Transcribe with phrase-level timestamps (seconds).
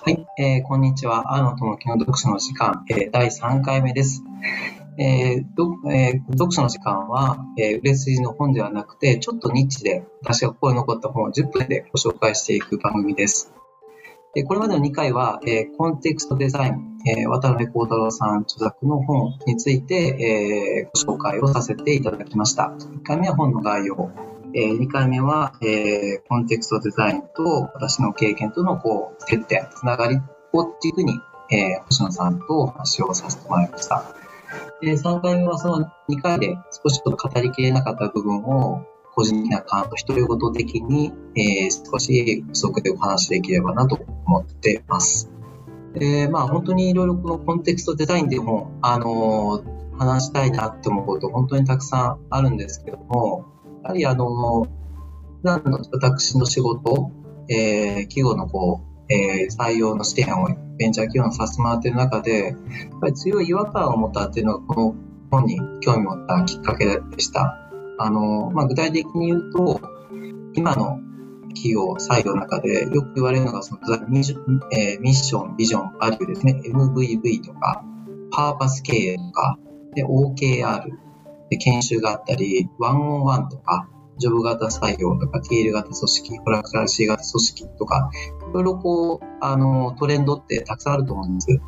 [0.00, 1.34] はい、えー、こんにちは。
[1.34, 4.22] 青野智樹の読書の時間、えー、第3回目です。
[4.96, 13.52] えーどえー、読書の時間は、えー、売れ筋の本ではなくて、ちょっとニッチで、私が心に残った本を10分でご紹介していく番組です。
[14.34, 22.72] でこれまでの2回は、えー、コンテクストデザイン、えー、渡辺幸太郎さん著作の本について、えー、ご紹介をさせていただきました。
[22.78, 24.12] 1回目は本の概要、
[24.58, 30.18] えー、2回目は、えー、コンテクストデザインと私の経験とのこう接点、つながり
[30.52, 34.04] を軸に、えー、星野さんとお話をさせてもらいました。
[34.80, 43.96] で3回目はその2回で少しちょっと語りきれなかった部分を個人的な感と独り言的に、えー、少し不足でお話しできればなと
[44.26, 45.30] 思ってます。
[45.94, 54.68] でまあ本当にいろいろこのコンテクストデザインでも、あのー、話したいなって思うこと本当にたくさんあるんですけども、やはりあの、普
[55.44, 57.10] 段の私の仕事、
[57.48, 62.52] えー、企業のこう、えー、採用の視点をベンチャー企業にさせてもらっている中で、や
[62.96, 64.94] っぱり強い違和感を持ったっていうのが、この
[65.30, 67.70] 本に興味を持ったきっかけでした。
[67.98, 69.80] あの、まあ、具体的に言うと、
[70.54, 71.00] 今の
[71.54, 76.60] 企業採用の中でよく言われるのが、そのミッション、えー、ミッション、ビジョン、バリューですね。
[76.64, 77.84] MVV とか、
[78.30, 79.58] パーパス経営とか、
[79.94, 80.82] で、OKR、
[81.50, 88.10] で研修があったり、ワンオンワンとか、ジョブ型採用とか、ティール型組織、コラクタルシー型組織とか、
[88.50, 91.60] いろいろこう、あの、トレンドってたくさんあると思うんです。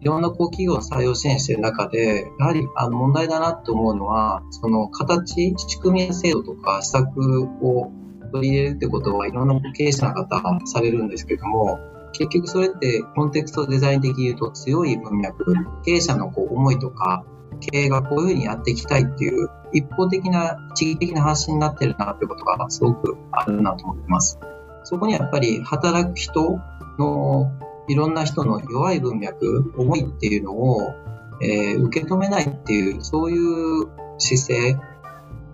[0.00, 7.90] いろんなこう企業を採用支援している中で、やはりあの問題だなと思うのは、その形、仕組みや制度とか施策を
[8.30, 11.78] 取り入れるってことはいろんな経営者の方がされるんですけども、
[12.14, 15.44] 結局それってコンテクストデザイン的に言うと強い文脈、
[15.84, 17.24] 経営者のこう思いとか
[17.60, 24.38] 経営がこういうふうにやっていきたいっていう一方的な一義的な発信になってるなってことがすごくあるなと思ってます。
[24.84, 26.60] そこにやっぱり働く人
[26.98, 27.50] の
[27.88, 30.94] いろんな人の弱い文脈、思いっていうのを、
[31.42, 34.78] えー、受け止めないっていう、そういう姿勢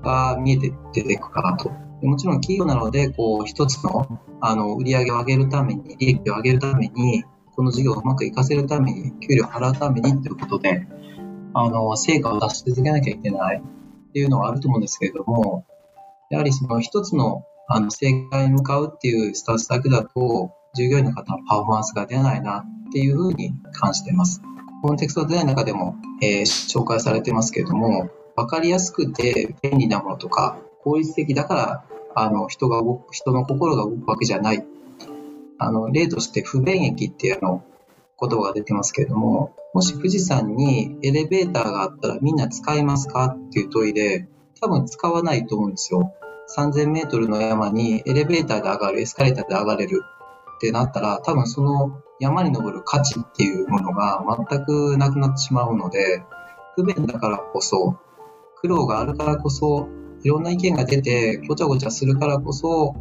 [0.02, 1.70] が見えて出てくかなと。
[2.02, 7.24] もちろん企業なので、こう、一つの、あの、売り上げを上げるために、利益を上げるために、
[7.54, 10.86] この事業をうまくいかせるために、給料を払うためにということで、
[11.52, 13.62] あの、成果を出し続けなきゃいけない
[14.10, 15.66] っていうのはあると思うんですけれども、
[16.30, 24.40] やはりその一つの、あの、正解に向かうっていうスタンスだけだと、従業員の方のパフォーマンスが出ないなっていうふうに感じています。
[24.82, 34.64] コンテクストデザインの中でも、えー、紹介されてますけれども、分かりやすくて便利なものとか、効率的だから、あの、人が動く、人の心が動くわけじゃない。
[35.58, 37.62] あの、例として不便益っていうあの、
[38.20, 44.28] 言葉が出てますけれども、もし富士山にエレベーターがあったらみんな使いますかっていう問いで、
[44.60, 46.12] 多分使わないと思うんですよ。
[46.56, 50.02] 3000メートルの山にエレベーターで上がる、エスカレーターで上がれる
[50.56, 56.22] ってなったら、多分その山に登る価値っていうものが全くなくなってしまうので、
[56.74, 57.96] 不便だからこそ、
[58.60, 59.88] 苦労があるからこそ、
[60.22, 62.94] いろんな意見が出て、ごちゃごちゃするからこそ、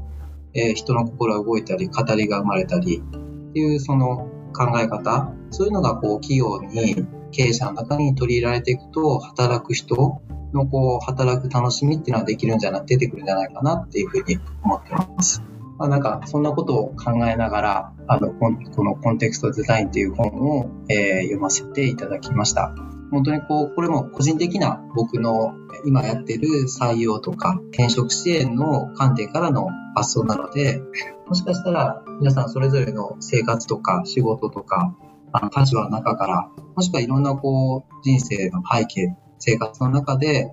[0.53, 3.02] えー、人の心が動いたり、語りが生まれたり
[3.50, 10.22] っていうその考え方、そういうのがこう企業に、経営者の中に取り入れられていくと、働く人
[10.53, 15.44] のこう働く楽しみっていうのはできるんじゃない出てくるんじゃないかなっていうふうに思ってます。
[15.78, 18.50] まあ、なんかそんなことを考えながら、あの、こ
[18.84, 22.74] のコンテクストデザインっていう本を、えー、読ませていただきました。
[23.12, 25.53] 本当にこう、これも個人的な僕の
[25.86, 30.81] 今やってる採用とか転職支援の観点からの発想なので、
[31.28, 34.96] もしかしたら皆さんそれぞれの生活とか仕事とか、
[35.31, 40.52] あの立場の中から、もしくはいろんなこう人生の背景、生活の中で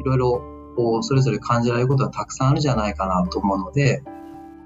[0.00, 0.42] いろいろ
[0.76, 4.02] こうそれぞれ感じられることがたくさんあるんじゃないかなと思うので、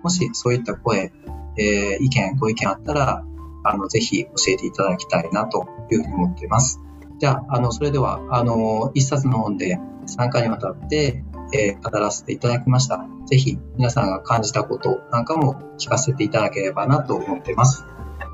[0.03, 1.13] もしそういった声、
[1.57, 3.25] えー、意見、ご意見あったら、
[3.65, 6.81] あの、ぜひ教えていただきたいなというふうに思っています。
[7.23, 9.79] じゃあ、あの、それでは、あの、一冊の本で
[10.09, 11.23] 3回にわたって、
[11.55, 13.07] えー、語らせていただきました。
[13.27, 17.85] ぜひ、皆さんが感じたことなんかも聞かせていただければなと思っています。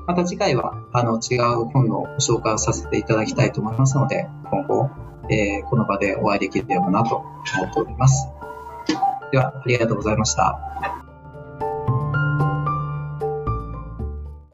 [0.07, 4.89] また次回は、あの、違う本のご紹介をさせていただきたいと思いますので、今後、
[5.29, 8.27] えー、この場でお会いできればなと思っております。
[9.31, 11.08] では、ありがとうございました。